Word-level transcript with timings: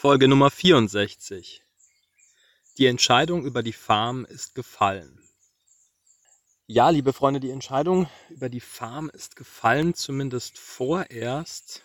Folge 0.00 0.28
Nummer 0.28 0.50
64. 0.50 1.62
Die 2.78 2.86
Entscheidung 2.86 3.44
über 3.44 3.62
die 3.62 3.74
Farm 3.74 4.24
ist 4.24 4.54
gefallen. 4.54 5.20
Ja, 6.66 6.88
liebe 6.88 7.12
Freunde, 7.12 7.38
die 7.38 7.50
Entscheidung 7.50 8.08
über 8.30 8.48
die 8.48 8.60
Farm 8.60 9.10
ist 9.10 9.36
gefallen, 9.36 9.92
zumindest 9.92 10.58
vorerst. 10.58 11.82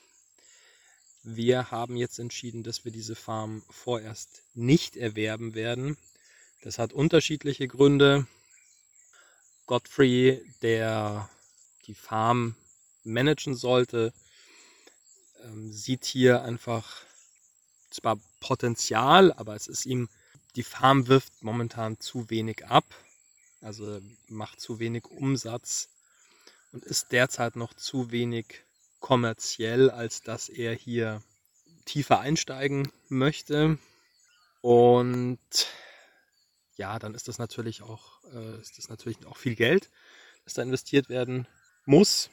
Wir 1.23 1.71
haben 1.71 1.97
jetzt 1.97 2.17
entschieden, 2.17 2.63
dass 2.63 2.85
wir 2.85 2.93
diese 2.93 3.15
Farm 3.15 3.63
vorerst 3.69 4.43
nicht 4.53 4.95
erwerben 4.95 5.53
werden. 5.53 5.97
Das 6.61 6.79
hat 6.79 6.93
unterschiedliche 6.93 7.67
Gründe. 7.67 8.27
Godfrey, 9.65 10.41
der 10.61 11.29
die 11.85 11.95
Farm 11.95 12.55
managen 13.03 13.55
sollte, 13.55 14.13
ähm, 15.43 15.73
sieht 15.73 16.05
hier 16.05 16.43
einfach 16.43 17.05
zwar 17.95 18.19
Potenzial, 18.39 19.33
aber 19.33 19.55
es 19.55 19.67
ist 19.67 19.85
ihm, 19.85 20.09
die 20.55 20.63
Farm 20.63 21.07
wirft 21.07 21.43
momentan 21.43 21.99
zu 21.99 22.29
wenig 22.29 22.65
ab, 22.65 22.85
also 23.61 23.99
macht 24.27 24.59
zu 24.59 24.79
wenig 24.79 25.05
Umsatz 25.05 25.89
und 26.71 26.85
ist 26.85 27.11
derzeit 27.11 27.55
noch 27.55 27.73
zu 27.73 28.11
wenig 28.11 28.63
kommerziell, 28.99 29.89
als 29.89 30.21
dass 30.21 30.49
er 30.49 30.73
hier 30.73 31.21
tiefer 31.85 32.19
einsteigen 32.19 32.91
möchte. 33.07 33.77
Und 34.61 35.39
ja, 36.75 36.99
dann 36.99 37.13
ist 37.13 37.27
das 37.27 37.37
natürlich 37.37 37.81
auch, 37.81 38.23
äh, 38.33 38.59
ist 38.59 38.77
das 38.77 38.89
natürlich 38.89 39.25
auch 39.25 39.37
viel 39.37 39.55
Geld, 39.55 39.89
das 40.43 40.55
da 40.55 40.63
investiert 40.63 41.09
werden 41.09 41.47
muss. 41.85 42.29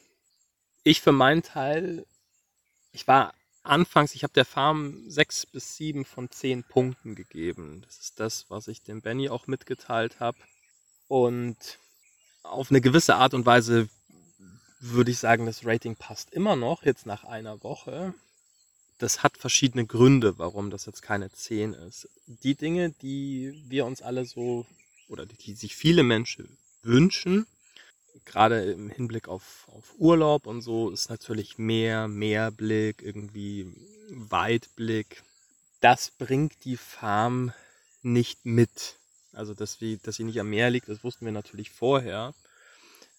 Ich 0.83 1.01
für 1.01 1.11
meinen 1.11 1.43
Teil, 1.43 2.05
ich 2.91 3.07
war 3.07 3.33
anfangs, 3.63 4.15
ich 4.15 4.23
habe 4.23 4.33
der 4.33 4.45
Farm 4.45 5.09
sechs 5.09 5.45
bis 5.45 5.75
sieben 5.75 6.05
von 6.05 6.29
zehn 6.29 6.63
Punkten 6.63 7.15
gegeben. 7.15 7.81
Das 7.85 7.99
ist 7.99 8.19
das, 8.19 8.45
was 8.49 8.67
ich 8.67 8.83
dem 8.83 9.01
Benny 9.01 9.29
auch 9.29 9.47
mitgeteilt 9.47 10.19
habe. 10.19 10.37
Und 11.07 11.79
auf 12.43 12.69
eine 12.69 12.81
gewisse 12.81 13.15
Art 13.15 13.33
und 13.33 13.45
Weise 13.45 13.89
würde 14.79 15.11
ich 15.11 15.17
sagen, 15.17 15.45
das 15.45 15.65
Rating 15.65 15.95
passt 15.95 16.31
immer 16.31 16.55
noch, 16.55 16.83
jetzt 16.83 17.05
nach 17.05 17.23
einer 17.23 17.63
Woche. 17.63 18.13
Das 18.97 19.23
hat 19.23 19.37
verschiedene 19.37 19.85
Gründe, 19.85 20.37
warum 20.37 20.69
das 20.69 20.85
jetzt 20.85 21.01
keine 21.01 21.31
10 21.31 21.73
ist. 21.73 22.09
Die 22.27 22.55
Dinge, 22.55 22.91
die 22.91 23.63
wir 23.67 23.85
uns 23.85 24.01
alle 24.01 24.25
so, 24.25 24.65
oder 25.07 25.25
die 25.25 25.55
sich 25.55 25.75
viele 25.75 26.03
Menschen 26.03 26.57
wünschen, 26.81 27.45
gerade 28.25 28.71
im 28.71 28.89
Hinblick 28.89 29.27
auf, 29.27 29.67
auf 29.67 29.93
Urlaub 29.97 30.47
und 30.47 30.61
so 30.61 30.89
ist 30.89 31.09
natürlich 31.09 31.57
mehr, 31.57 32.07
Mehrblick, 32.07 33.01
irgendwie 33.01 33.73
Weitblick. 34.09 35.23
Das 35.81 36.11
bringt 36.11 36.63
die 36.65 36.77
Farm 36.77 37.53
nicht 38.01 38.45
mit. 38.45 38.97
Also, 39.33 39.53
dass, 39.53 39.81
wir, 39.81 39.97
dass 39.97 40.15
sie 40.15 40.23
nicht 40.23 40.39
am 40.39 40.49
Meer 40.49 40.69
liegt, 40.69 40.87
das 40.87 41.03
wussten 41.03 41.25
wir 41.25 41.31
natürlich 41.31 41.71
vorher. 41.71 42.33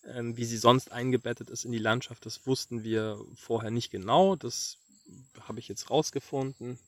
Ähm, 0.06 0.36
wie 0.36 0.44
sie 0.44 0.58
sonst 0.58 0.92
eingebettet 0.92 1.50
ist 1.50 1.64
in 1.64 1.72
die 1.72 1.78
Landschaft, 1.78 2.26
das 2.26 2.46
wussten 2.46 2.84
wir 2.84 3.18
vorher 3.36 3.70
nicht 3.70 3.90
genau. 3.90 4.36
Das 4.36 4.76
habe 5.40 5.60
ich 5.60 5.68
jetzt 5.68 5.90
rausgefunden. 5.90 6.78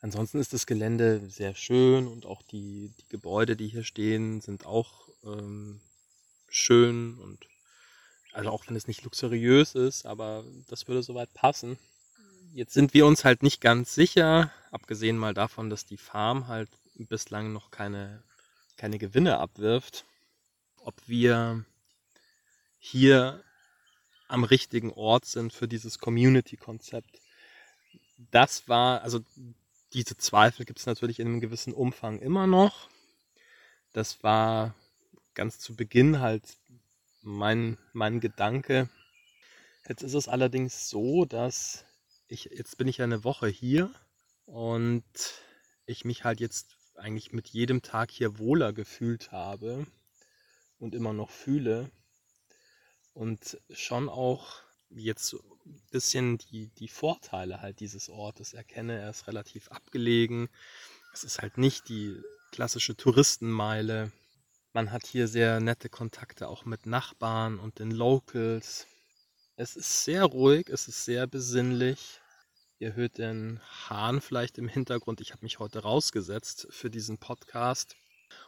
Ansonsten 0.00 0.40
ist 0.40 0.52
das 0.52 0.66
Gelände 0.66 1.22
sehr 1.28 1.54
schön 1.54 2.08
und 2.08 2.26
auch 2.26 2.42
die, 2.42 2.92
die 2.98 3.08
Gebäude, 3.08 3.56
die 3.56 3.68
hier 3.68 3.84
stehen, 3.84 4.40
sind 4.40 4.66
auch 4.66 5.08
ähm, 5.24 5.80
schön 6.52 7.18
und 7.18 7.46
also 8.32 8.50
auch 8.50 8.66
wenn 8.66 8.76
es 8.76 8.86
nicht 8.86 9.02
luxuriös 9.02 9.74
ist, 9.74 10.06
aber 10.06 10.44
das 10.68 10.86
würde 10.88 11.02
soweit 11.02 11.32
passen. 11.34 11.78
Jetzt 12.54 12.74
sind 12.74 12.94
wir 12.94 13.06
uns 13.06 13.24
halt 13.24 13.42
nicht 13.42 13.60
ganz 13.60 13.94
sicher, 13.94 14.52
abgesehen 14.70 15.18
mal 15.18 15.34
davon, 15.34 15.70
dass 15.70 15.86
die 15.86 15.96
Farm 15.96 16.48
halt 16.48 16.68
bislang 16.94 17.52
noch 17.52 17.70
keine, 17.70 18.22
keine 18.76 18.98
Gewinne 18.98 19.38
abwirft, 19.38 20.04
ob 20.84 20.94
wir 21.06 21.64
hier 22.78 23.42
am 24.28 24.44
richtigen 24.44 24.92
Ort 24.92 25.24
sind 25.24 25.52
für 25.52 25.68
dieses 25.68 25.98
Community-Konzept. 25.98 27.20
Das 28.30 28.68
war, 28.68 29.02
also 29.02 29.20
diese 29.92 30.16
Zweifel 30.16 30.64
gibt 30.64 30.78
es 30.78 30.86
natürlich 30.86 31.20
in 31.20 31.28
einem 31.28 31.40
gewissen 31.40 31.74
Umfang 31.74 32.18
immer 32.18 32.46
noch. 32.46 32.88
Das 33.92 34.22
war 34.22 34.74
ganz 35.34 35.58
zu 35.58 35.74
Beginn 35.74 36.20
halt 36.20 36.58
mein, 37.22 37.78
mein 37.92 38.20
Gedanke. 38.20 38.88
Jetzt 39.88 40.02
ist 40.02 40.14
es 40.14 40.28
allerdings 40.28 40.88
so, 40.88 41.24
dass 41.24 41.84
ich, 42.28 42.44
jetzt 42.44 42.78
bin 42.78 42.88
ich 42.88 42.98
ja 42.98 43.04
eine 43.04 43.24
Woche 43.24 43.48
hier 43.48 43.90
und 44.46 45.04
ich 45.86 46.04
mich 46.04 46.24
halt 46.24 46.40
jetzt 46.40 46.76
eigentlich 46.96 47.32
mit 47.32 47.48
jedem 47.48 47.82
Tag 47.82 48.10
hier 48.10 48.38
wohler 48.38 48.72
gefühlt 48.72 49.32
habe 49.32 49.86
und 50.78 50.94
immer 50.94 51.12
noch 51.12 51.30
fühle 51.30 51.90
und 53.14 53.58
schon 53.70 54.08
auch 54.08 54.62
jetzt 54.90 55.26
so 55.26 55.38
ein 55.66 55.82
bisschen 55.90 56.38
die, 56.38 56.68
die 56.68 56.88
Vorteile 56.88 57.60
halt 57.60 57.80
dieses 57.80 58.08
Ortes 58.08 58.52
erkenne. 58.52 58.98
Er 58.98 59.10
ist 59.10 59.26
relativ 59.26 59.68
abgelegen. 59.68 60.48
Es 61.12 61.24
ist 61.24 61.40
halt 61.40 61.58
nicht 61.58 61.88
die 61.88 62.20
klassische 62.50 62.96
Touristenmeile. 62.96 64.12
Man 64.74 64.90
hat 64.90 65.06
hier 65.06 65.28
sehr 65.28 65.60
nette 65.60 65.90
Kontakte 65.90 66.48
auch 66.48 66.64
mit 66.64 66.86
Nachbarn 66.86 67.58
und 67.58 67.78
den 67.78 67.90
Locals. 67.90 68.86
Es 69.54 69.76
ist 69.76 70.04
sehr 70.04 70.24
ruhig, 70.24 70.70
es 70.70 70.88
ist 70.88 71.04
sehr 71.04 71.26
besinnlich. 71.26 72.22
Ihr 72.78 72.94
hört 72.94 73.18
den 73.18 73.60
Hahn 73.90 74.22
vielleicht 74.22 74.56
im 74.56 74.68
Hintergrund. 74.68 75.20
Ich 75.20 75.32
habe 75.32 75.44
mich 75.44 75.58
heute 75.58 75.80
rausgesetzt 75.80 76.68
für 76.70 76.88
diesen 76.88 77.18
Podcast, 77.18 77.96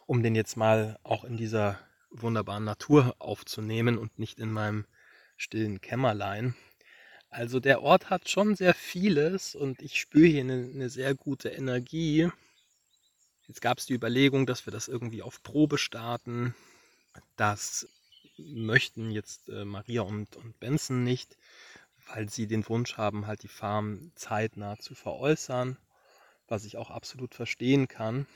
um 0.06 0.22
den 0.22 0.34
jetzt 0.34 0.56
mal 0.56 0.98
auch 1.02 1.24
in 1.24 1.36
dieser 1.36 1.78
wunderbaren 2.08 2.64
Natur 2.64 3.14
aufzunehmen 3.18 3.98
und 3.98 4.18
nicht 4.18 4.38
in 4.40 4.50
meinem 4.50 4.86
stillen 5.36 5.82
Kämmerlein. 5.82 6.54
Also 7.28 7.60
der 7.60 7.82
Ort 7.82 8.08
hat 8.08 8.30
schon 8.30 8.56
sehr 8.56 8.72
vieles 8.72 9.54
und 9.54 9.82
ich 9.82 10.00
spüre 10.00 10.28
hier 10.28 10.40
eine, 10.40 10.70
eine 10.72 10.88
sehr 10.88 11.14
gute 11.14 11.50
Energie. 11.50 12.30
Jetzt 13.46 13.60
gab 13.60 13.78
es 13.78 13.86
die 13.86 13.94
Überlegung, 13.94 14.46
dass 14.46 14.66
wir 14.66 14.72
das 14.72 14.88
irgendwie 14.88 15.22
auf 15.22 15.42
Probe 15.42 15.76
starten. 15.76 16.54
Das 17.36 17.86
möchten 18.38 19.10
jetzt 19.10 19.48
äh, 19.48 19.64
Maria 19.64 20.02
und, 20.02 20.36
und 20.36 20.58
Benson 20.60 21.04
nicht, 21.04 21.36
weil 22.08 22.28
sie 22.28 22.46
den 22.46 22.66
Wunsch 22.68 22.96
haben, 22.96 23.26
halt 23.26 23.42
die 23.42 23.48
Farm 23.48 24.12
zeitnah 24.14 24.78
zu 24.78 24.94
veräußern, 24.94 25.76
was 26.48 26.64
ich 26.64 26.76
auch 26.76 26.90
absolut 26.90 27.34
verstehen 27.34 27.86
kann. 27.86 28.26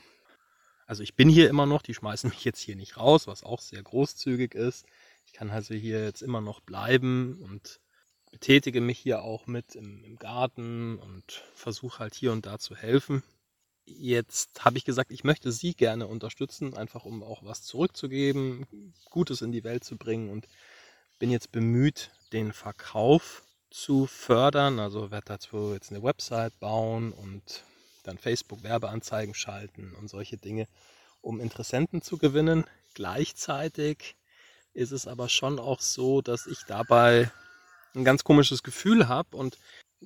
Also 0.85 1.03
ich 1.03 1.15
bin 1.15 1.29
hier 1.29 1.49
immer 1.49 1.65
noch, 1.65 1.81
die 1.81 1.93
schmeißen 1.93 2.29
mich 2.29 2.43
jetzt 2.45 2.61
hier 2.61 2.75
nicht 2.75 2.97
raus, 2.97 3.27
was 3.27 3.43
auch 3.43 3.61
sehr 3.61 3.81
großzügig 3.81 4.53
ist. 4.53 4.85
Ich 5.25 5.33
kann 5.33 5.49
also 5.49 5.73
hier 5.73 6.03
jetzt 6.03 6.21
immer 6.21 6.41
noch 6.41 6.61
bleiben 6.61 7.39
und 7.43 7.79
betätige 8.31 8.79
mich 8.79 8.99
hier 8.99 9.21
auch 9.21 9.47
mit 9.47 9.75
im, 9.75 10.03
im 10.03 10.17
Garten 10.17 10.99
und 10.99 11.43
versuche 11.53 11.99
halt 11.99 12.15
hier 12.15 12.31
und 12.31 12.45
da 12.45 12.59
zu 12.59 12.75
helfen. 12.75 13.23
Jetzt 13.97 14.63
habe 14.63 14.77
ich 14.77 14.85
gesagt, 14.85 15.11
ich 15.11 15.23
möchte 15.23 15.51
Sie 15.51 15.73
gerne 15.73 16.07
unterstützen, 16.07 16.75
einfach 16.77 17.05
um 17.05 17.23
auch 17.23 17.43
was 17.43 17.63
zurückzugeben, 17.63 18.67
Gutes 19.09 19.41
in 19.41 19.51
die 19.51 19.63
Welt 19.63 19.83
zu 19.83 19.97
bringen 19.97 20.29
und 20.29 20.47
bin 21.17 21.31
jetzt 21.31 21.51
bemüht, 21.51 22.11
den 22.31 22.53
Verkauf 22.53 23.43
zu 23.71 24.05
fördern. 24.05 24.79
Also 24.79 25.11
werde 25.11 25.25
dazu 25.25 25.73
jetzt 25.73 25.91
eine 25.91 26.03
Website 26.03 26.59
bauen 26.59 27.11
und 27.11 27.63
dann 28.03 28.17
Facebook-Werbeanzeigen 28.17 29.33
schalten 29.33 29.95
und 29.95 30.07
solche 30.07 30.37
Dinge, 30.37 30.67
um 31.21 31.39
Interessenten 31.39 32.01
zu 32.01 32.17
gewinnen. 32.17 32.65
Gleichzeitig 32.93 34.15
ist 34.73 34.91
es 34.91 35.07
aber 35.07 35.29
schon 35.29 35.59
auch 35.59 35.81
so, 35.81 36.21
dass 36.21 36.45
ich 36.45 36.59
dabei 36.67 37.31
ein 37.95 38.05
ganz 38.05 38.23
komisches 38.23 38.61
Gefühl 38.63 39.07
habe 39.07 39.35
und 39.35 39.57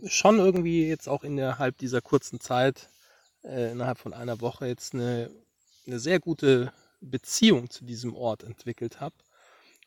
schon 0.05 0.39
irgendwie 0.39 0.87
jetzt 0.87 1.07
auch 1.07 1.23
innerhalb 1.23 1.77
dieser 1.77 2.01
kurzen 2.01 2.39
Zeit 2.39 2.89
äh, 3.43 3.71
innerhalb 3.71 3.97
von 3.97 4.13
einer 4.13 4.41
Woche 4.41 4.67
jetzt 4.67 4.93
eine, 4.93 5.29
eine 5.85 5.99
sehr 5.99 6.19
gute 6.19 6.73
Beziehung 7.01 7.69
zu 7.69 7.85
diesem 7.85 8.15
Ort 8.15 8.43
entwickelt 8.43 8.99
habe 8.99 9.15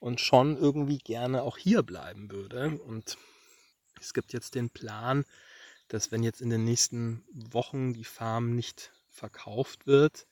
und 0.00 0.20
schon 0.20 0.56
irgendwie 0.56 0.98
gerne 0.98 1.42
auch 1.42 1.58
hier 1.58 1.82
bleiben 1.82 2.30
würde. 2.30 2.78
Und 2.80 3.16
es 4.00 4.14
gibt 4.14 4.32
jetzt 4.32 4.54
den 4.54 4.70
Plan, 4.70 5.24
dass 5.88 6.12
wenn 6.12 6.22
jetzt 6.22 6.40
in 6.40 6.50
den 6.50 6.64
nächsten 6.64 7.24
Wochen 7.32 7.92
die 7.94 8.04
Farm 8.04 8.54
nicht 8.54 8.92
verkauft 9.08 9.86
wird, 9.86 10.26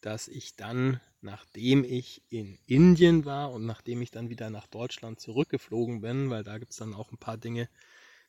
dass 0.00 0.28
ich 0.28 0.56
dann, 0.56 1.00
nachdem 1.20 1.84
ich 1.84 2.22
in 2.28 2.58
Indien 2.66 3.24
war 3.24 3.52
und 3.52 3.66
nachdem 3.66 4.02
ich 4.02 4.10
dann 4.10 4.30
wieder 4.30 4.50
nach 4.50 4.66
Deutschland 4.66 5.20
zurückgeflogen 5.20 6.00
bin, 6.00 6.30
weil 6.30 6.44
da 6.44 6.58
gibt 6.58 6.72
es 6.72 6.78
dann 6.78 6.94
auch 6.94 7.10
ein 7.12 7.18
paar 7.18 7.36
Dinge, 7.36 7.68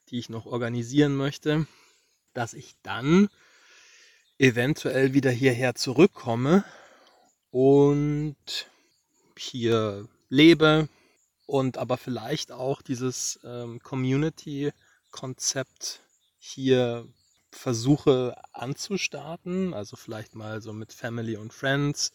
die 0.09 0.19
ich 0.19 0.29
noch 0.29 0.45
organisieren 0.45 1.15
möchte, 1.15 1.67
dass 2.33 2.53
ich 2.53 2.75
dann 2.81 3.29
eventuell 4.39 5.13
wieder 5.13 5.29
hierher 5.29 5.75
zurückkomme 5.75 6.63
und 7.51 8.35
hier 9.37 10.09
lebe 10.29 10.89
und 11.45 11.77
aber 11.77 11.97
vielleicht 11.97 12.51
auch 12.51 12.81
dieses 12.81 13.39
ähm, 13.43 13.79
Community-Konzept 13.83 16.01
hier 16.39 17.07
versuche 17.51 18.35
anzustarten, 18.53 19.73
also 19.73 19.95
vielleicht 19.95 20.35
mal 20.35 20.61
so 20.61 20.71
mit 20.71 20.93
Family 20.93 21.35
und 21.35 21.51
Friends, 21.53 22.11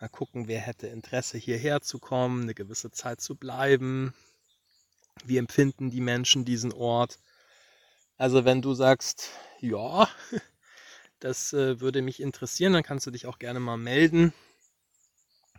mal 0.00 0.08
gucken, 0.08 0.48
wer 0.48 0.60
hätte 0.60 0.86
Interesse 0.86 1.36
hierher 1.36 1.82
zu 1.82 1.98
kommen, 1.98 2.42
eine 2.42 2.54
gewisse 2.54 2.90
Zeit 2.90 3.20
zu 3.20 3.36
bleiben, 3.36 4.14
wie 5.24 5.36
empfinden 5.36 5.90
die 5.90 6.00
Menschen 6.00 6.46
diesen 6.46 6.72
Ort. 6.72 7.18
Also 8.16 8.44
wenn 8.44 8.62
du 8.62 8.74
sagst, 8.74 9.30
ja, 9.60 10.08
das 11.20 11.52
äh, 11.52 11.80
würde 11.80 12.02
mich 12.02 12.20
interessieren, 12.20 12.72
dann 12.72 12.82
kannst 12.82 13.06
du 13.06 13.10
dich 13.10 13.26
auch 13.26 13.38
gerne 13.38 13.60
mal 13.60 13.76
melden. 13.76 14.32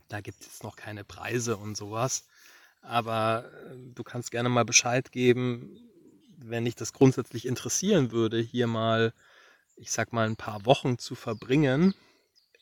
Da 0.08 0.19
gibt 0.19 0.42
es 0.42 0.63
noch 0.63 0.75
keine 0.75 1.04
Preise 1.04 1.58
und 1.58 1.78
sowas. 1.78 2.25
Aber 2.81 3.50
äh, 3.69 3.75
du 3.94 4.04
kannst 4.04 4.31
gerne 4.31 4.50
mal 4.50 4.66
Bescheid 4.66 5.12
geben, 5.12 5.80
wenn 6.38 6.66
dich 6.66 6.75
das 6.75 6.94
grundsätzlich 6.94 7.46
interessieren 7.46 8.12
würde, 8.12 8.40
hier 8.40 8.68
mal, 8.68 9.13
ich 9.75 9.92
sag 9.92 10.12
mal, 10.13 10.25
ein 10.28 10.36
paar 10.36 10.66
Wochen 10.66 10.98
zu 10.98 11.16
verbringen 11.16 11.94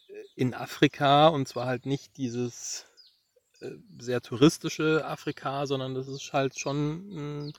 äh, 0.10 0.14
in 0.36 0.54
Afrika 0.54 1.30
und 1.30 1.48
zwar 1.48 1.66
halt 1.66 1.86
nicht 1.86 2.18
dieses 2.18 2.86
äh, 3.62 3.72
sehr 4.00 4.22
touristische 4.22 5.06
Afrika, 5.06 5.66
sondern 5.66 5.96
das 5.96 6.08
ist 6.08 6.34
halt 6.34 6.60
schon 6.60 7.48
ein, 7.48 7.54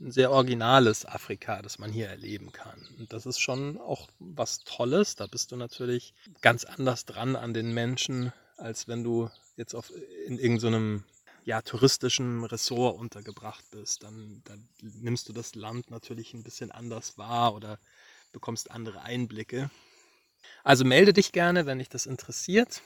ein 0.00 0.10
sehr 0.10 0.30
originales 0.30 1.06
Afrika, 1.06 1.62
das 1.62 1.78
man 1.78 1.90
hier 1.90 2.08
erleben 2.08 2.52
kann. 2.52 2.80
Und 2.98 3.12
das 3.12 3.26
ist 3.26 3.38
schon 3.38 3.78
auch 3.78 4.08
was 4.18 4.60
Tolles. 4.64 5.16
Da 5.16 5.26
bist 5.26 5.52
du 5.52 5.56
natürlich 5.56 6.14
ganz 6.42 6.64
anders 6.64 7.06
dran 7.06 7.36
an 7.36 7.54
den 7.54 7.72
Menschen, 7.72 8.32
als 8.56 8.88
wenn 8.88 9.04
du 9.04 9.30
jetzt 9.56 9.74
auf, 9.74 9.90
in 10.26 10.38
irgendeinem 10.38 11.04
ja, 11.44 11.62
touristischen 11.62 12.44
Ressort 12.44 12.98
untergebracht 12.98 13.64
bist, 13.70 14.02
dann, 14.02 14.42
dann 14.44 14.68
nimmst 14.82 15.28
du 15.28 15.32
das 15.32 15.54
Land 15.54 15.90
natürlich 15.90 16.34
ein 16.34 16.42
bisschen 16.42 16.72
anders 16.72 17.16
wahr 17.16 17.54
oder 17.54 17.78
bekommst 18.32 18.70
andere 18.70 19.02
Einblicke. 19.02 19.70
Also 20.64 20.84
melde 20.84 21.12
dich 21.12 21.32
gerne, 21.32 21.64
wenn 21.64 21.78
dich 21.78 21.88
das 21.88 22.06
interessiert. 22.06 22.82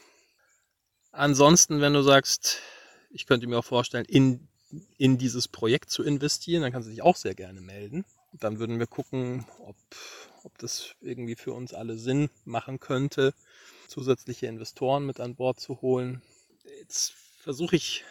Ansonsten, 1.10 1.80
wenn 1.80 1.94
du 1.94 2.02
sagst, 2.02 2.60
ich 3.10 3.26
könnte 3.26 3.46
mir 3.46 3.58
auch 3.58 3.64
vorstellen, 3.64 4.04
in, 4.04 4.49
in 4.98 5.18
dieses 5.18 5.48
Projekt 5.48 5.90
zu 5.90 6.02
investieren, 6.02 6.62
dann 6.62 6.72
kannst 6.72 6.88
du 6.88 6.90
dich 6.90 7.02
auch 7.02 7.16
sehr 7.16 7.34
gerne 7.34 7.60
melden. 7.60 8.04
Dann 8.32 8.58
würden 8.58 8.78
wir 8.78 8.86
gucken, 8.86 9.44
ob, 9.58 9.76
ob 10.44 10.56
das 10.58 10.94
irgendwie 11.00 11.34
für 11.34 11.52
uns 11.52 11.74
alle 11.74 11.98
Sinn 11.98 12.30
machen 12.44 12.78
könnte, 12.78 13.34
zusätzliche 13.88 14.46
Investoren 14.46 15.04
mit 15.04 15.18
an 15.18 15.34
Bord 15.34 15.58
zu 15.58 15.80
holen. 15.80 16.22
Jetzt 16.78 17.12
versuche 17.38 17.76
ich 17.76 18.04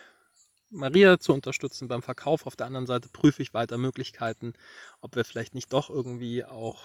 Maria 0.70 1.20
zu 1.20 1.34
unterstützen 1.34 1.88
beim 1.88 2.02
Verkauf. 2.02 2.46
Auf 2.46 2.56
der 2.56 2.68
anderen 2.68 2.86
Seite 2.86 3.10
prüfe 3.10 3.42
ich 3.42 3.54
weiter 3.54 3.78
Möglichkeiten, 3.78 4.54
ob 5.02 5.16
wir 5.16 5.24
vielleicht 5.24 5.56
nicht 5.56 5.74
doch 5.74 5.90
irgendwie 5.90 6.44
auch 6.44 6.84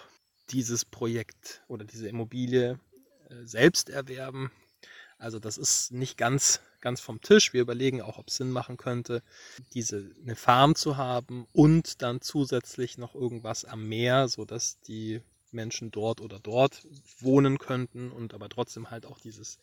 dieses 0.50 0.85
Projekt 0.85 1.62
oder 1.69 1.85
diese 1.85 2.09
Immobilie 2.09 2.79
äh, 3.29 3.44
selbst 3.44 3.91
erwerben. 3.91 4.50
Also 5.25 5.38
das 5.38 5.56
ist 5.56 5.91
nicht 5.91 6.19
ganz, 6.19 6.61
ganz 6.82 7.00
vom 7.00 7.23
Tisch. 7.23 7.55
Wir 7.55 7.62
überlegen 7.62 8.03
auch, 8.03 8.19
ob 8.19 8.29
es 8.29 8.37
Sinn 8.37 8.50
machen 8.50 8.76
könnte, 8.76 9.23
diese 9.73 10.11
eine 10.23 10.37
Farm 10.37 10.75
zu 10.75 10.99
haben 10.99 11.47
und 11.53 12.03
dann 12.03 12.21
zusätzlich 12.21 12.99
noch 12.99 13.15
irgendwas 13.15 13.65
am 13.65 13.88
Meer, 13.88 14.29
sodass 14.29 14.79
die 14.82 15.23
Menschen 15.50 15.91
dort 15.91 16.21
oder 16.21 16.38
dort 16.38 16.87
wohnen 17.21 17.56
könnten 17.56 18.12
und 18.12 18.35
aber 18.35 18.50
trotzdem 18.50 18.91
halt 18.91 19.06
auch 19.06 19.19
dieses, 19.19 19.56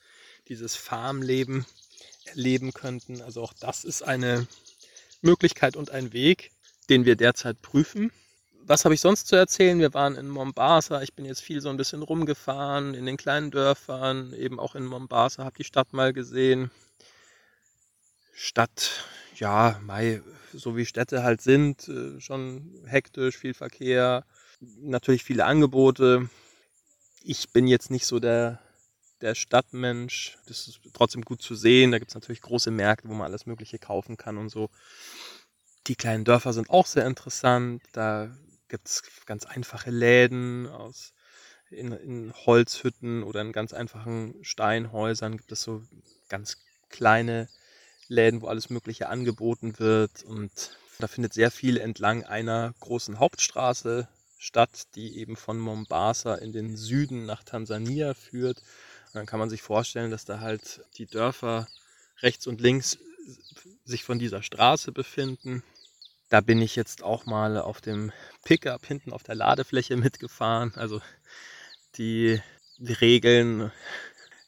dieses 0.48 0.76
Farmleben 0.76 1.68
erleben 2.26 2.74
könnten. 2.74 3.22
Also 3.22 3.44
auch 3.44 3.54
das 3.54 3.84
ist 3.84 4.02
eine 4.02 4.48
Möglichkeit 5.22 5.76
und 5.76 5.92
ein 5.92 6.12
Weg, 6.12 6.50
den 6.90 7.06
wir 7.06 7.16
derzeit 7.16 7.62
prüfen. 7.62 8.12
Was 8.66 8.86
habe 8.86 8.94
ich 8.94 9.02
sonst 9.02 9.28
zu 9.28 9.36
erzählen? 9.36 9.80
Wir 9.80 9.94
waren 9.94 10.16
in 10.16 10.30
Mombasa. 10.30 11.02
Ich 11.02 11.14
bin 11.14 11.26
jetzt 11.26 11.42
viel 11.42 11.62
so 11.62 11.70
ein 11.70 11.78
bisschen 11.78 12.04
rumgefahren 12.04 12.94
in 12.94 13.06
den 13.06 13.18
kleinen 13.18 13.52
Dörfern, 13.52 14.34
eben 14.34 14.60
auch 14.60 14.76
in 14.76 14.86
Mombasa, 14.86 15.44
habe 15.44 15.58
die 15.58 15.64
Stadt 15.64 15.94
mal 15.94 16.14
gesehen. 16.14 16.72
Stadt, 18.34 19.06
ja, 19.36 19.80
Mai, 19.84 20.22
so 20.54 20.78
wie 20.78 20.86
Städte 20.86 21.24
halt 21.24 21.42
sind, 21.42 21.88
äh, 21.88 22.20
schon 22.20 22.84
hektisch, 22.86 23.38
viel 23.38 23.54
Verkehr, 23.54 24.26
natürlich 24.60 25.24
viele 25.24 25.46
Angebote. 25.46 26.30
Ich 27.24 27.52
bin 27.52 27.68
jetzt 27.68 27.92
nicht 27.92 28.06
so 28.06 28.20
der 28.20 28.60
der 29.22 29.36
Stadtmensch. 29.36 30.38
Das 30.48 30.68
ist 30.68 30.80
trotzdem 30.94 31.22
gut 31.22 31.42
zu 31.42 31.56
sehen. 31.56 31.92
Da 31.92 32.00
gibt 32.00 32.12
es 32.12 32.16
natürlich 32.16 32.42
große 32.42 32.72
Märkte, 32.72 33.08
wo 33.08 33.14
man 33.14 33.28
alles 33.28 33.46
Mögliche 33.46 33.80
kaufen 33.80 34.18
kann 34.18 34.38
und 34.38 34.50
so. 34.50 34.70
Die 35.88 35.96
kleinen 35.96 36.26
Dörfer 36.26 36.54
sind 36.54 36.70
auch 36.70 36.86
sehr 36.86 37.06
interessant. 37.06 37.84
Da 37.94 38.30
gibt 38.72 38.88
es 38.88 39.04
ganz 39.26 39.46
einfache 39.46 39.92
Läden 39.92 40.68
aus 40.68 41.14
in, 41.70 41.92
in, 41.92 42.34
Holzhütten 42.34 43.24
oder 43.24 43.42
in 43.42 43.52
ganz 43.52 43.74
einfachen 43.74 44.36
Steinhäusern 44.44 45.38
gibt 45.38 45.52
es 45.52 45.62
so 45.62 45.84
ganz 46.30 46.58
kleine 46.90 47.48
Läden, 48.08 48.42
wo 48.42 48.48
alles 48.48 48.70
Mögliche 48.70 49.10
angeboten 49.10 49.78
wird. 49.78 50.24
Und 50.24 50.52
da 51.00 51.08
findet 51.08 51.34
sehr 51.34 51.52
viel 51.52 51.78
entlang 51.78 52.24
einer 52.24 52.74
großen 52.80 53.20
Hauptstraße 53.20 54.08
statt, 54.38 54.88
die 54.96 55.18
eben 55.18 55.36
von 55.36 55.60
Mombasa 55.60 56.36
in 56.36 56.52
den 56.52 56.76
Süden 56.76 57.26
nach 57.26 57.44
Tansania 57.44 58.14
führt. 58.14 58.58
Und 58.58 59.16
dann 59.16 59.26
kann 59.26 59.40
man 59.40 59.50
sich 59.50 59.62
vorstellen, 59.62 60.12
dass 60.12 60.26
da 60.26 60.40
halt 60.40 60.82
die 60.98 61.06
Dörfer 61.06 61.68
rechts 62.22 62.48
und 62.48 62.62
links 62.62 62.98
sich 63.86 64.04
von 64.04 64.20
dieser 64.20 64.44
Straße 64.44 64.92
befinden. 64.92 65.64
Da 66.32 66.40
bin 66.40 66.62
ich 66.62 66.78
jetzt 66.78 67.04
auch 67.04 67.26
mal 67.26 67.58
auf 67.58 67.82
dem 67.82 68.14
Pickup 68.46 68.86
hinten 68.86 69.12
auf 69.12 69.22
der 69.22 69.36
Ladefläche 69.36 69.98
mitgefahren. 69.98 70.72
Also 70.78 71.02
die, 71.98 72.40
die 72.78 72.94
Regeln 72.94 73.70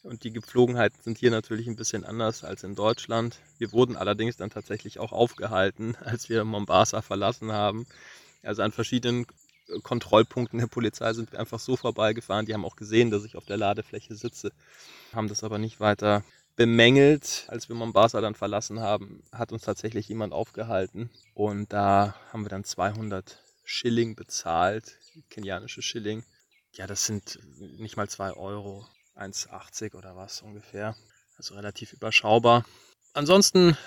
und 0.02 0.24
die 0.24 0.32
Gepflogenheiten 0.32 1.02
sind 1.04 1.18
hier 1.18 1.30
natürlich 1.30 1.68
ein 1.68 1.76
bisschen 1.76 2.06
anders 2.06 2.46
als 2.46 2.64
in 2.64 2.76
Deutschland. 2.76 3.42
Wir 3.58 3.74
wurden 3.74 3.98
allerdings 3.98 4.38
dann 4.38 4.50
tatsächlich 4.50 4.98
auch 4.98 5.12
aufgehalten, 5.12 5.98
als 6.06 6.30
wir 6.30 6.46
Mombasa 6.46 7.02
verlassen 7.02 7.52
haben. 7.52 7.86
Also 8.44 8.62
an 8.62 8.72
verschiedenen 8.72 9.26
Kontrollpunkten 9.82 10.60
der 10.60 10.68
Polizei 10.68 11.12
sind 11.12 11.34
wir 11.34 11.40
einfach 11.42 11.60
so 11.60 11.76
vorbeigefahren. 11.76 12.46
Die 12.46 12.54
haben 12.54 12.64
auch 12.64 12.78
gesehen, 12.78 13.12
dass 13.12 13.26
ich 13.26 13.36
auf 13.36 13.46
der 13.46 13.58
Ladefläche 13.58 14.16
sitze, 14.16 14.54
haben 15.12 15.28
das 15.28 15.44
aber 15.44 15.58
nicht 15.58 15.82
weiter 15.82 16.24
bemängelt. 16.56 17.46
Als 17.48 17.70
wir 17.70 17.76
Mombasa 17.76 18.22
dann 18.22 18.36
verlassen 18.36 18.80
haben, 18.80 19.24
hat 19.32 19.52
uns 19.52 19.64
tatsächlich 19.64 20.08
jemand 20.08 20.34
aufgehalten 20.34 21.10
und 21.34 21.74
da 21.74 22.16
haben 22.32 22.44
wir 22.46 22.50
dann 22.50 22.64
200 22.64 23.40
Schilling 23.64 24.16
bezahlt, 24.16 24.98
kenianische 25.30 25.82
Schilling. 25.82 26.24
Ja, 26.74 26.88
das 26.88 27.06
sind 27.06 27.40
nicht 27.60 27.98
mal 27.98 28.10
2 28.10 28.34
Euro, 28.34 28.86
1,80 29.16 29.96
oder 29.96 30.16
was 30.16 30.42
ungefähr. 30.42 30.96
Also 31.38 31.56
relativ 31.56 31.94
überschaubar. 31.94 32.66
Ansonsten 33.14 33.78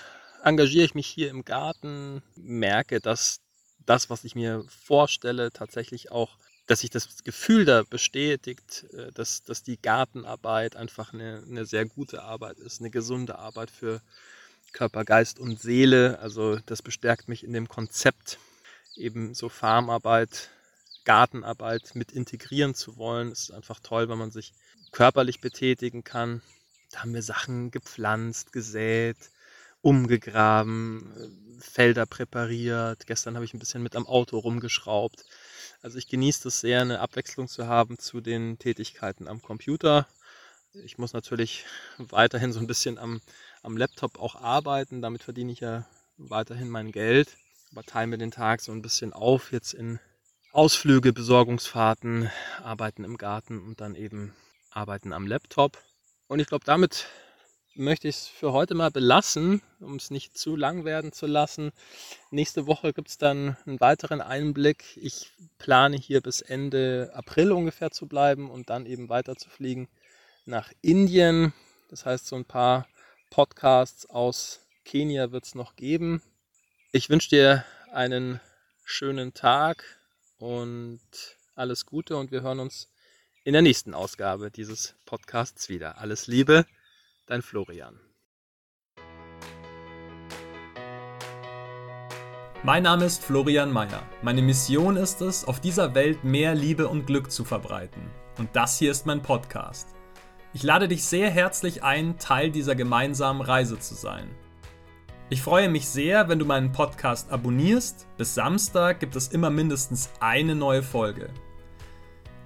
engagiere 0.43 0.85
ich 0.85 0.95
mich 0.95 1.07
hier 1.07 1.29
im 1.29 1.43
Garten, 1.43 2.23
merke, 2.35 2.99
dass 2.99 3.41
das, 3.85 4.09
was 4.09 4.23
ich 4.23 4.35
mir 4.35 4.65
vorstelle, 4.69 5.51
tatsächlich 5.51 6.11
auch, 6.11 6.37
dass 6.67 6.81
sich 6.81 6.89
das 6.89 7.23
Gefühl 7.23 7.65
da 7.65 7.83
bestätigt, 7.83 8.85
äh, 8.93 9.11
dass, 9.13 9.43
dass 9.43 9.63
die 9.63 9.81
Gartenarbeit 9.81 10.75
einfach 10.75 11.13
eine, 11.13 11.43
eine 11.49 11.65
sehr 11.65 11.85
gute 11.85 12.23
Arbeit 12.23 12.59
ist, 12.59 12.81
eine 12.81 12.91
gesunde 12.91 13.39
Arbeit 13.39 13.71
für 13.71 14.01
Körper, 14.73 15.05
Geist 15.05 15.39
und 15.39 15.59
Seele. 15.59 16.19
Also 16.19 16.57
das 16.65 16.81
bestärkt 16.81 17.29
mich 17.29 17.43
in 17.43 17.53
dem 17.53 17.67
Konzept, 17.67 18.37
eben 18.95 19.33
so 19.33 19.49
Farmarbeit, 19.49 20.49
Gartenarbeit 21.05 21.95
mit 21.95 22.11
integrieren 22.11 22.75
zu 22.75 22.97
wollen. 22.97 23.31
Es 23.31 23.43
ist 23.43 23.51
einfach 23.51 23.79
toll, 23.79 24.09
wenn 24.09 24.17
man 24.17 24.31
sich 24.31 24.51
körperlich 24.91 25.39
betätigen 25.39 26.03
kann. 26.03 26.41
Da 26.91 27.01
haben 27.01 27.13
wir 27.13 27.23
Sachen 27.23 27.71
gepflanzt, 27.71 28.51
gesät, 28.51 29.17
umgegraben, 29.81 31.59
Felder 31.61 32.05
präpariert. 32.05 33.07
Gestern 33.07 33.35
habe 33.35 33.45
ich 33.45 33.53
ein 33.53 33.59
bisschen 33.59 33.83
mit 33.83 33.95
am 33.95 34.05
Auto 34.05 34.37
rumgeschraubt. 34.37 35.23
Also 35.87 35.99
ich 35.99 36.09
genieße 36.09 36.49
es 36.49 36.59
sehr, 36.59 36.81
eine 36.81 36.99
Abwechslung 36.99 37.47
zu 37.47 37.65
haben 37.65 37.97
zu 37.97 38.19
den 38.19 38.59
Tätigkeiten 38.59 39.29
am 39.29 39.41
Computer. 39.41 40.05
Ich 40.73 40.97
muss 40.97 41.13
natürlich 41.13 41.63
weiterhin 41.97 42.51
so 42.51 42.59
ein 42.59 42.67
bisschen 42.67 42.97
am, 42.97 43.21
am 43.63 43.77
Laptop 43.77 44.19
auch 44.19 44.35
arbeiten. 44.35 45.01
Damit 45.01 45.23
verdiene 45.23 45.53
ich 45.53 45.61
ja 45.61 45.87
weiterhin 46.17 46.67
mein 46.67 46.91
Geld. 46.91 47.37
Aber 47.71 47.83
teile 47.83 48.07
mir 48.07 48.17
den 48.17 48.31
Tag 48.31 48.59
so 48.59 48.73
ein 48.73 48.81
bisschen 48.81 49.13
auf, 49.13 49.53
jetzt 49.53 49.73
in 49.73 50.01
Ausflüge, 50.51 51.13
Besorgungsfahrten, 51.13 52.29
Arbeiten 52.61 53.05
im 53.05 53.17
Garten 53.17 53.57
und 53.63 53.79
dann 53.79 53.95
eben 53.95 54.35
Arbeiten 54.69 55.13
am 55.13 55.25
Laptop. 55.25 55.77
Und 56.27 56.41
ich 56.41 56.47
glaube, 56.47 56.65
damit 56.65 57.07
möchte 57.77 58.07
ich 58.07 58.15
es 58.15 58.27
für 58.27 58.51
heute 58.53 58.75
mal 58.75 58.91
belassen, 58.91 59.61
um 59.79 59.95
es 59.95 60.11
nicht 60.11 60.37
zu 60.37 60.55
lang 60.55 60.85
werden 60.85 61.11
zu 61.11 61.27
lassen. 61.27 61.71
Nächste 62.31 62.67
Woche 62.67 62.93
gibt 62.93 63.09
es 63.09 63.17
dann 63.17 63.55
einen 63.65 63.79
weiteren 63.79 64.21
Einblick. 64.21 64.97
Ich 64.97 65.31
plane 65.57 65.97
hier 65.97 66.21
bis 66.21 66.41
Ende 66.41 67.11
April 67.13 67.51
ungefähr 67.51 67.91
zu 67.91 68.07
bleiben 68.07 68.49
und 68.49 68.69
dann 68.69 68.85
eben 68.85 69.09
weiter 69.09 69.35
zu 69.35 69.49
fliegen 69.49 69.87
nach 70.45 70.71
Indien. 70.81 71.53
Das 71.89 72.05
heißt, 72.05 72.27
so 72.27 72.35
ein 72.35 72.45
paar 72.45 72.87
Podcasts 73.29 74.09
aus 74.09 74.61
Kenia 74.83 75.31
wird 75.31 75.45
es 75.45 75.55
noch 75.55 75.75
geben. 75.75 76.21
Ich 76.91 77.09
wünsche 77.09 77.29
dir 77.29 77.65
einen 77.91 78.39
schönen 78.85 79.33
Tag 79.33 79.83
und 80.39 81.01
alles 81.55 81.85
Gute 81.85 82.17
und 82.17 82.31
wir 82.31 82.41
hören 82.41 82.59
uns 82.59 82.89
in 83.43 83.53
der 83.53 83.61
nächsten 83.61 83.93
Ausgabe 83.93 84.51
dieses 84.51 84.95
Podcasts 85.05 85.69
wieder. 85.69 85.97
Alles 85.99 86.27
Liebe, 86.27 86.65
dein 87.27 87.41
Florian. 87.41 87.99
Mein 92.63 92.83
Name 92.83 93.05
ist 93.05 93.23
Florian 93.23 93.71
Mayer. 93.71 94.01
Meine 94.21 94.41
Mission 94.41 94.95
ist 94.97 95.21
es, 95.21 95.45
auf 95.45 95.59
dieser 95.59 95.93
Welt 95.93 96.23
mehr 96.23 96.55
Liebe 96.55 96.87
und 96.87 97.05
Glück 97.05 97.29
zu 97.31 97.43
verbreiten. 97.45 98.01
Und 98.37 98.49
das 98.55 98.79
hier 98.79 98.91
ist 98.91 99.05
mein 99.05 99.21
Podcast. 99.21 99.89
Ich 100.53 100.63
lade 100.63 100.87
dich 100.87 101.03
sehr 101.03 101.29
herzlich 101.29 101.83
ein, 101.83 102.17
Teil 102.17 102.49
dieser 102.49 102.75
gemeinsamen 102.75 103.41
Reise 103.41 103.77
zu 103.77 103.93
sein. 103.93 104.29
Ich 105.29 105.41
freue 105.41 105.69
mich 105.69 105.87
sehr, 105.87 106.29
wenn 106.29 106.39
du 106.39 106.45
meinen 106.45 106.71
Podcast 106.71 107.29
abonnierst. 107.31 108.07
Bis 108.17 108.33
Samstag 108.33 109.01
gibt 109.01 109.17
es 109.17 109.27
immer 109.27 109.49
mindestens 109.49 110.09
eine 110.21 110.55
neue 110.55 110.81
Folge. 110.81 111.29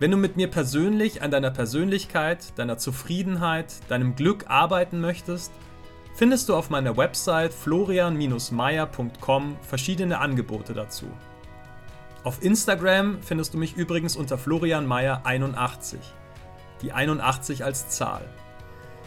Wenn 0.01 0.09
du 0.09 0.17
mit 0.17 0.35
mir 0.35 0.47
persönlich 0.47 1.21
an 1.21 1.29
deiner 1.29 1.51
Persönlichkeit, 1.51 2.57
deiner 2.57 2.79
Zufriedenheit, 2.79 3.75
deinem 3.87 4.15
Glück 4.15 4.45
arbeiten 4.47 4.99
möchtest, 4.99 5.51
findest 6.15 6.49
du 6.49 6.55
auf 6.55 6.71
meiner 6.71 6.97
Website 6.97 7.53
florian-meier.com 7.53 9.57
verschiedene 9.61 10.17
Angebote 10.17 10.73
dazu. 10.73 11.05
Auf 12.23 12.43
Instagram 12.43 13.21
findest 13.21 13.53
du 13.53 13.59
mich 13.59 13.77
übrigens 13.77 14.15
unter 14.15 14.37
florianmeier81. 14.37 15.97
Die 16.81 16.93
81 16.93 17.63
als 17.63 17.89
Zahl. 17.89 18.27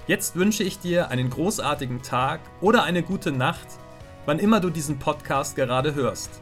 Jetzt 0.07 0.37
wünsche 0.37 0.63
ich 0.63 0.79
dir 0.79 1.09
einen 1.09 1.29
großartigen 1.29 2.03
Tag 2.03 2.39
oder 2.61 2.85
eine 2.85 3.03
gute 3.03 3.33
Nacht, 3.33 3.67
wann 4.27 4.39
immer 4.39 4.61
du 4.61 4.71
diesen 4.71 5.01
Podcast 5.01 5.57
gerade 5.57 5.97
hörst. 5.97 6.41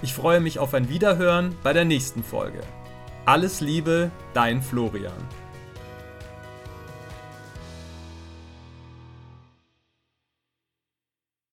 Ich 0.00 0.14
freue 0.14 0.38
mich 0.38 0.60
auf 0.60 0.74
ein 0.74 0.88
Wiederhören 0.88 1.56
bei 1.64 1.72
der 1.72 1.84
nächsten 1.84 2.22
Folge. 2.22 2.60
Alles 3.26 3.62
Liebe, 3.62 4.10
dein 4.34 4.60
Florian. 4.60 5.43